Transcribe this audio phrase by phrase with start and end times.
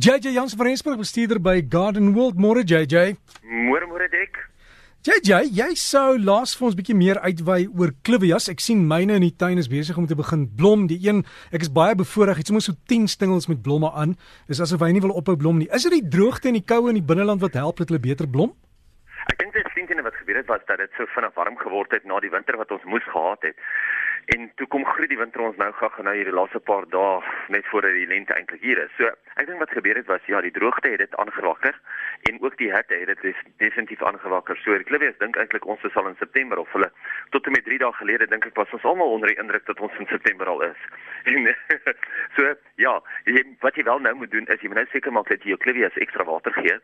[0.00, 3.16] JJ Jans van Rensburg bestuurder by Garden World môre JJ.
[3.42, 4.36] Môre môre Dek.
[5.02, 8.46] JJ, jy sou laas vir ons bietjie meer uitwy oor klivias.
[8.52, 10.86] Ek sien myne in die tuin is besig om te begin blom.
[10.86, 14.14] Die een, ek is baie bevoorreg, het sommer so 10 stingels met blomme aan.
[14.46, 15.66] Dis asof hy nie wil ophou blom nie.
[15.74, 18.30] Is dit die droogte en die koue in die binneland wat help dat hulle beter
[18.30, 18.54] blom?
[19.26, 22.06] Ek dink dit sien wat gebeur het was dat dit so vinnig warm geword het
[22.06, 23.58] na die winter wat ons moes gehad het.
[24.24, 27.20] En toe kom groei die winter ons nou gou nou hierdie laaste paar dae
[27.54, 28.92] net voordat die lente eintlik hier is.
[28.98, 29.08] So
[29.38, 31.78] ek dink wat gebeur het was ja, die droogte het dit aangewakker
[32.30, 34.58] en ook die hitte het dit definitief aangewakker.
[34.64, 36.90] So ek glo ek dink eintlik ons is al in September of hulle
[37.30, 39.80] tot en met 3 dae gelede dink ek was ons almal onder die indruk dat
[39.80, 40.88] ons in September al is.
[41.28, 41.44] En
[42.36, 42.94] so ja,
[43.26, 45.52] jy, wat jy wel nou moet doen is jy moet nou seker maak dat jy
[45.52, 46.78] jou klivias ekstra water gee.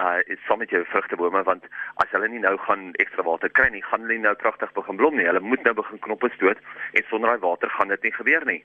[0.00, 1.66] Uh is saam met jou vrugtebome want
[2.02, 4.98] as hulle nie nou gaan ekstra water kry nie, gaan hulle nie nou pragtig begin
[4.98, 5.28] blom nie.
[5.28, 6.58] Hulle moet nou begin knoppe stoot
[6.92, 8.62] en sonder daai water gaan dit nie gebeur nie.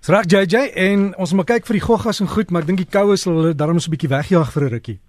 [0.00, 2.92] Sraak JJ en ons moet kyk vir die goggas en goed, maar ek dink die
[2.98, 5.00] koue sal hulle darm so 'n bietjie wegjaag vir 'n rukkie.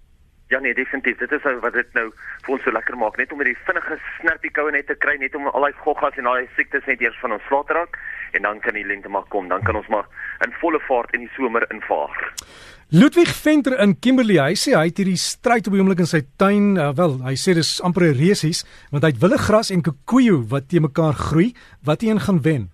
[0.50, 1.18] Ja nee, definitief.
[1.18, 2.10] Dit is wat dit nou
[2.42, 5.34] vir ons so lekker maak, net om hierdie vinnige snerpie koue net te kry, net
[5.34, 7.98] om al daai goggas en daai siektes net eers van ons slaat te raak
[8.32, 9.48] en dan kan die lente maar kom.
[9.48, 10.06] Dan kan ons maar
[10.44, 12.34] in volle vaart in die somer invaar.
[12.92, 16.24] Ludwig Venter in Kimberley, hy sê hy het hierdie stryd op die oomblik in sy
[16.42, 16.72] tuin.
[16.74, 20.66] Uh, wel, hy sê dis amper 'n resies want hy het willegras en kikoejo wat
[20.66, 21.54] te mekaar groei.
[21.86, 22.66] Wat een gaan wen?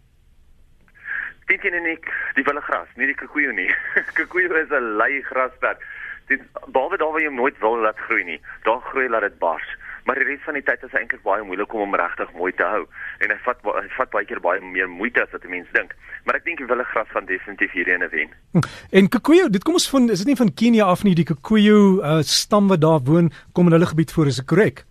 [1.52, 1.98] Dink jy nie
[2.32, 3.68] die willegras, nie die kikoejo nie.
[4.16, 5.84] kikoejo is 'n lei grasperk.
[6.32, 6.40] Dit
[6.72, 8.40] behalwe daar waar jy nooit wil laat groei nie.
[8.64, 9.68] Daar groei laat dit bars
[10.06, 12.66] maar die res van die tyd is eintlik baie moeilik om hom regtig mooi te
[12.66, 12.84] hou.
[13.24, 15.94] En hy vat hy vat baie keer baie meer moeite as wat 'n mens dink.
[16.24, 18.30] Maar ek dink die willegras van definitief hierdie ene wen.
[18.52, 18.62] Hm.
[18.90, 22.00] en Kikuyu dit kom ons van is dit nie van Kenia af nie die Kikuyu
[22.02, 24.84] uh, stam wat daar woon kom in hulle gebied voor is dit korrek?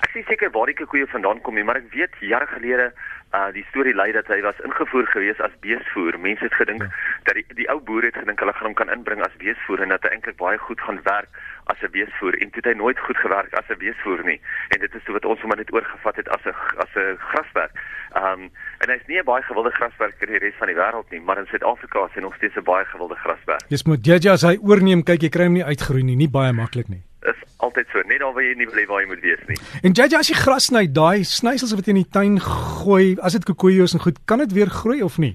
[0.00, 2.92] Ek sê seker waar die Kikuyu vandaan kom nie maar ek weet jare gelede
[3.34, 6.18] uh die storie lei dat hy was ingevoer gewees as beesvoer.
[6.18, 6.90] Mense het gedink ja.
[7.24, 9.94] dat die die ou boer het gedink hulle gaan hom kan inbring as beesvoer en
[9.94, 11.40] dat hy eintlik baie goed gaan werk
[11.72, 14.40] as 'n beesvoer en toe het hy nooit goed gewerk as 'n beesvoer nie.
[14.68, 16.54] En dit is so wat ons hom net oorgevat het as 'n
[16.84, 17.74] as 'n graswerk.
[18.14, 21.20] Um en hy's nie 'n baie gewilde graswerk in die res van die wêreld nie,
[21.20, 23.68] maar in Suid-Afrika is hy nog steeds 'n baie gewilde graswerk.
[23.68, 26.52] Dis moet jy as hy oorneem, kyk jy kry hom nie uitgroei nie, nie baie
[26.52, 29.24] maklik nie is altyd so, net daar waar jy nie wil hê waar jy moet
[29.24, 29.58] wees nie.
[29.82, 33.36] En JJ as jy gras sny, daai snysels wat jy in die tuin gooi, as
[33.38, 35.34] dit kokojos en goed, kan dit weer groei of nie?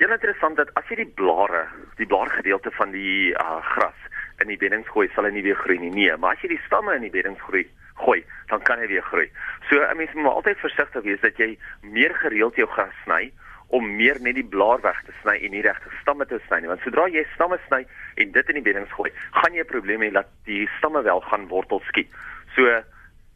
[0.00, 1.66] Ja, interessant dat as jy die blare,
[2.00, 3.96] die blaargedeelte van die uh, gras
[4.40, 5.92] in die beddings gooi, sal hy nie weer groei nie.
[5.92, 7.66] Nee, maar as jy die stamme in die beddings groei,
[8.00, 9.28] gooi, dan kan hy weer groei.
[9.68, 13.28] So 'n mens moet altyd versigtig wees dat jy meer gereeld jou gras sny
[13.70, 16.70] om meer net die blaar weg te sny en nie regte stamme te sny nie.
[16.70, 17.84] Want sodra jy stamme sny
[18.22, 21.20] en dit in die beddings gooi gaan jy 'n probleem hê dat die stamme wel
[21.20, 22.10] gaan wortel skiet.
[22.56, 22.66] So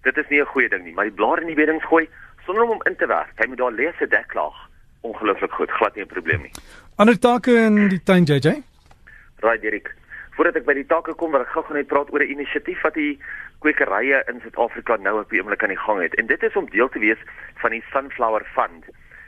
[0.03, 2.09] dit is nie 'n goeie ding nie maar die blaar in die beddings gooi
[2.47, 3.33] sonder om hom in te werk.
[3.37, 4.57] Hy moet daar lees 'n deklaag
[5.03, 6.53] ongelooflik goed glad nie 'n probleem nie.
[6.97, 8.63] Ander take in die tuin JJ
[9.41, 9.95] Right Dirk
[10.37, 12.95] voordat ek by die take kom wil ek gou-gou net praat oor 'n inisiatief wat
[12.95, 13.19] die
[13.61, 16.15] kwekerye in Suid-Afrika nou op die oomblik aan die gang het.
[16.15, 17.19] En dit is om deel te wees
[17.63, 18.85] van die Sunflower Fund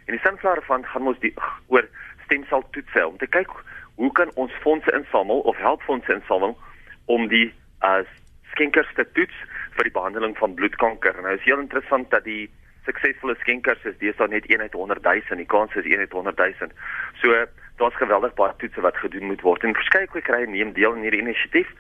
[0.07, 1.35] En die Sunflower Fund gaan ons die
[1.73, 1.87] oor
[2.27, 3.51] stemsel toetse om te kyk
[3.97, 6.57] hoe kan ons fondse insamel of help fondse insamel
[7.13, 7.49] om die
[7.87, 8.23] as uh,
[8.57, 9.37] skenkers te toets
[9.77, 11.17] vir die behandeling van bloedkanker.
[11.23, 12.47] Nou is heel interessant dat die
[12.87, 16.39] suksesvolle skenkers is deesdae net 1 uit 100 000, die kans is 1 uit 100
[16.39, 16.71] 000.
[17.21, 17.43] So
[17.81, 21.25] daar's geweldig baie toetse wat gedoen moet word en verskeie kwekerye neem deel in hierdie
[21.25, 21.73] inisiatief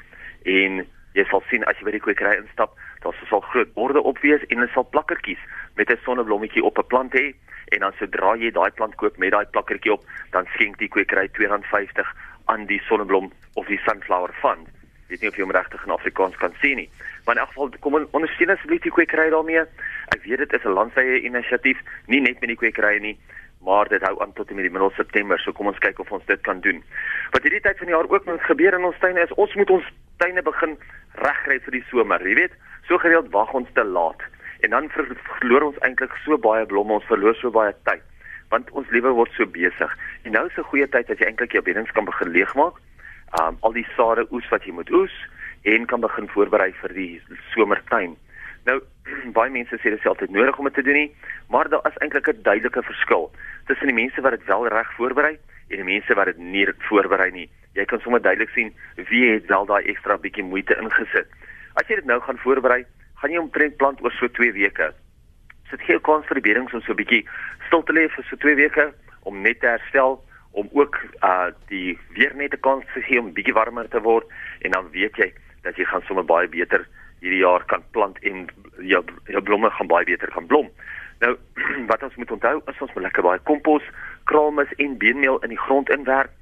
[0.44, 0.82] en
[1.16, 2.74] jy sal sien as jy by die kwekery instap,
[3.06, 5.42] daar sal groot borde op wees en hulle sal plakkertjies
[5.78, 7.34] met 'n sonneblommetjie op 'n plant hê
[7.74, 11.28] en dan sodra jy daai plant koop met daai plakkertjie op, dan skenk die kwekery
[11.28, 12.08] R250
[12.44, 14.68] aan die sonneblom of die sunflower fund.
[15.06, 16.90] Ek weet nie of jy hom regtig in Afrikaans kan sien nie.
[17.26, 19.64] Maar in elk geval kom ondersteun asseblief die kwekery daarmee.
[20.14, 23.18] Ek weet dit is 'n landwyse inisiatief, nie net met die kwekery nie,
[23.60, 25.38] maar dit hou aan tot in die middel September.
[25.38, 26.84] So kom ons kyk of ons dit kan doen.
[27.30, 29.70] Wat hierdie tyd van die jaar ook moet gebeur in ons tuine is ons moet
[29.70, 29.84] ons
[30.16, 30.78] tuine begin
[31.14, 32.52] regkry vir die somer, jy weet.
[32.86, 34.22] So gereeld wag ons te laat
[34.60, 38.02] en dan verloor ons eintlik so baie blomme, ons verloor so baie tyd
[38.48, 39.98] want ons lewe word so besig.
[40.22, 42.74] En nou is 'n goeie tyd dat jy eintlik jou beddings kan begin leegmaak.
[43.40, 45.12] Um al die sade oes wat jy moet oes
[45.74, 47.12] en kan begin voorberei vir die
[47.54, 48.14] somertuin.
[48.68, 48.78] Nou
[49.38, 51.10] baie mense sê dit is altyd nodig om dit te doen nie,
[51.50, 53.30] maar daar is eintlik 'n duidelike verskil
[53.66, 55.34] tussen die mense wat dit wel reg voorberei
[55.70, 57.48] en die mense wat dit nie voorberei nie.
[57.74, 58.74] Jy kan sommer duidelik sien
[59.10, 61.26] wie het wel daai ekstra bietjie moeite ingesit.
[61.74, 62.84] As jy dit nou gaan voorberei,
[63.20, 64.92] gaan jy omtrent plant oor so 2 weke.
[65.70, 67.26] Sit gee 'n kans vir die beddings om so 'n bietjie
[67.66, 68.92] stil te lê vir so 2 weke
[69.22, 70.22] om net te herstel
[70.52, 74.26] om ook uh die weer net 'n kans te gee om bietjie warmer te word
[74.60, 75.32] en dan weet jy
[75.66, 76.86] dat jy gaan sommer baie beter
[77.20, 78.46] hierdie jaar kan plant en
[78.92, 79.02] jou
[79.32, 80.70] jou blomme gaan baie beter kan blom.
[81.24, 81.34] Nou
[81.90, 83.84] wat ons moet onthou is ons moet lekker baie kompos,
[84.30, 86.32] kraalmis en beenmeel in die grond inwerk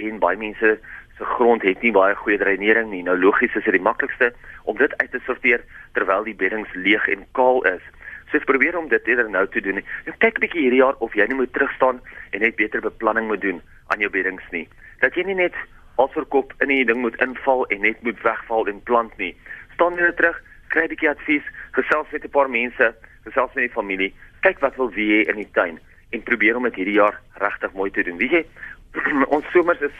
[0.00, 0.78] en baie mense
[1.20, 3.02] se grond het nie baie goeie dreinering nie.
[3.04, 4.32] Nou logies is dit die maklikste
[4.64, 5.64] om dit uit te sorteer
[5.98, 7.82] terwyl die beddings leeg en kaal is.
[8.30, 9.82] So ek probeer om dit eerder nou te doen.
[9.82, 12.00] En kyk 'n bietjie hierdie jaar of jy nie moet terugstaan
[12.30, 13.60] en net beter beplanning moet doen
[13.90, 14.68] aan jou beddings nie.
[15.00, 15.54] Dat jy nie net
[16.00, 19.34] alverkop in die ding moet inval en net moet wegval en plant nie.
[19.74, 20.38] Staan net terug,
[20.72, 22.94] kry 'n bietjie advies, gesels met 'n paar mense,
[23.24, 25.80] gesels met die familie, kyk wat wil wie in die tuin
[26.10, 28.18] en probeer om dit hierdie jaar regtig mooi te doen.
[28.18, 28.44] Weet jy,
[29.36, 29.96] ons somers is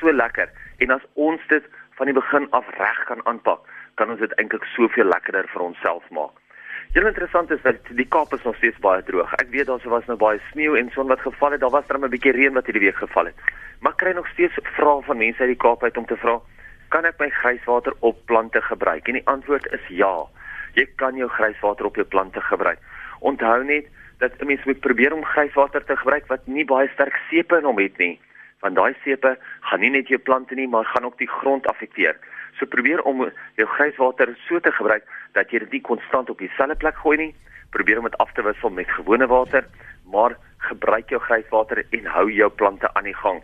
[0.00, 0.48] so lekker
[0.78, 1.64] en as ons dit
[1.98, 3.60] van die begin af reg kan aanpak,
[3.94, 6.45] kan ons dit eintlik soveel lekkerder vir onsself maak.
[6.96, 9.32] Heel interessant is dat die Kaap is nog steeds baie droog.
[9.36, 11.60] Ek weet daar was nou baie sneeu en son wat geval het.
[11.60, 13.36] Daar was dan 'n bietjie reën wat hierdie week geval het.
[13.80, 16.40] Maar kry nog steeds vrae van mense uit die Kaap uit om te vra,
[16.88, 19.08] kan ek my grijswater op plante gebruik?
[19.08, 20.24] En die antwoord is ja.
[20.72, 22.78] Jy kan jou grijswater op jou plante gebruik.
[23.20, 23.84] Onthou net
[24.18, 27.64] dat 'n mens moet probeer om grijswater te gebruik wat nie baie sterk seepe in
[27.64, 28.20] hom het nie
[28.60, 32.16] want daai seepe gaan nie net jou plante nie, maar gaan ook die grond affekteer.
[32.58, 33.26] So probeer om
[33.56, 35.04] jou grijswater so te gebruik
[35.36, 37.32] dat jy dit nie konstant op dieselfde plek gooi nie.
[37.74, 39.66] Probeer om dit af te wissel met gewone water,
[40.12, 40.36] maar
[40.68, 43.42] gebruik jou grijswater en hou jou plante aan die gang.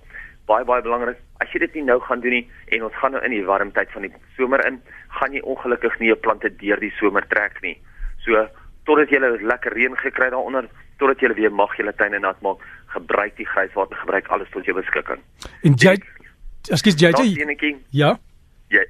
[0.48, 3.22] Baie baie belangrik, as jy dit nie nou gaan doen nie en ons gaan nou
[3.26, 4.80] in die warm tyd van die somer in,
[5.18, 7.76] gaan jy ongelukkig nie jou plante deur die somer trek nie.
[8.24, 8.46] So
[8.88, 10.66] totdat jy lekker reën gekry daaronder,
[10.98, 12.64] totdat jy weer mag julle tuine nat maak,
[12.96, 15.22] gebruik die grijswater, gebruik alles tot jou beskikking.
[15.62, 15.98] En jy
[16.70, 17.34] Ekskuus JJ.
[17.90, 18.18] Ja.
[18.72, 18.84] Ja,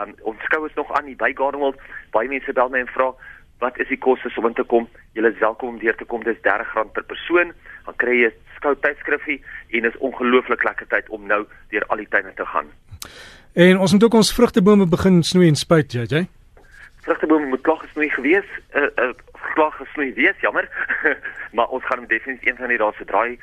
[0.00, 1.80] um, ons skou is nog aan die by Gardenwold.
[2.14, 3.12] Baie mense bel my en vra
[3.58, 4.86] wat is die koste om in te kom?
[5.18, 6.22] Jy is welkom om deur te kom.
[6.24, 7.52] Dis R30 per persoon.
[7.88, 9.40] Dan kry jy skou tydskrifie
[9.76, 11.42] en is ongelooflik lekker tyd om nou
[11.74, 12.70] deur al die tuine te gaan.
[13.58, 16.24] En ons moet ook ons vrugtebome begin snoei en spuit, JJ.
[17.04, 18.48] Vrugtebome moet klaar gesnoei gewees.
[18.72, 19.12] Uh, uh,
[19.58, 20.70] klaar gesnoei wees, jammer.
[21.56, 23.38] maar ons gaan hom definitief een van die dae se draai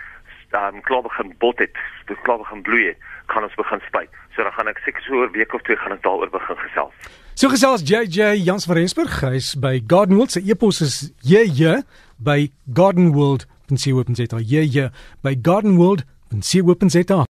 [0.55, 1.77] um, klaar begin bot het,
[2.23, 4.09] klaar begin bloei het, gaan ons begin spuit.
[4.35, 6.93] So dan gaan ek seker so 'n week of twee gaan ek daaroor begin gesels.
[7.35, 10.31] So gesels JJ Jans van Rensburg, hy's by Gardenwold.
[10.31, 11.81] Sy e-pos is jj
[12.17, 14.39] by gardenwold.co.za.
[14.39, 14.89] Jj
[15.21, 17.19] by gardenwold.co.za.